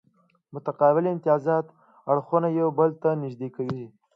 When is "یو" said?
2.59-2.69